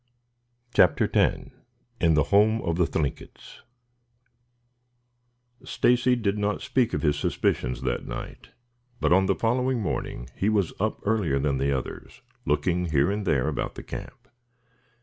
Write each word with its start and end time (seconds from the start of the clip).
CHAPTER 0.73 1.07
X 1.13 1.51
IN 1.99 2.15
THE 2.15 2.23
HOME 2.33 2.59
OF 2.63 2.75
THE 2.75 2.87
THLINKITS 2.87 3.61
Stacy 5.63 6.15
did 6.15 6.39
not 6.39 6.63
speak 6.63 6.95
of 6.95 7.03
his 7.03 7.19
suspicions 7.19 7.81
that 7.81 8.07
night, 8.07 8.49
but 8.99 9.13
on 9.13 9.27
the 9.27 9.35
following 9.35 9.79
morning 9.79 10.27
he 10.35 10.49
was 10.49 10.73
up 10.79 11.01
earlier 11.05 11.37
than 11.37 11.59
the 11.59 11.71
others, 11.71 12.23
looking 12.47 12.85
here 12.85 13.11
and 13.11 13.27
there 13.27 13.47
about 13.47 13.75
the 13.75 13.83
camp. 13.83 14.27